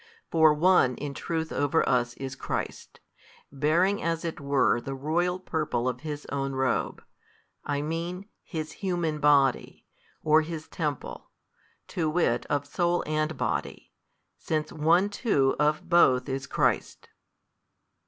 For 0.31 0.51
One 0.51 0.95
in 0.95 1.13
truth 1.13 1.51
over 1.51 1.87
us 1.87 2.15
is 2.15 2.35
Christ, 2.35 2.99
bearing 3.51 4.01
as 4.01 4.25
it 4.25 4.39
were 4.41 4.81
the 4.81 4.95
royal 4.95 5.39
purple 5.39 5.93
His 5.93 6.25
Own 6.31 6.53
Robe, 6.53 7.03
I 7.65 7.83
mean 7.83 8.25
His 8.43 8.71
Human 8.71 9.19
Body, 9.19 9.85
or 10.23 10.41
His 10.41 10.67
Temple, 10.67 11.29
to 11.89 12.09
wit 12.09 12.47
of 12.47 12.65
Soul 12.65 13.03
and 13.05 13.37
Body; 13.37 13.91
since 14.39 14.73
One 14.73 15.07
too 15.07 15.55
of 15.59 15.87
Both 15.87 16.27
is 16.27 16.47
Christ. 16.47 17.09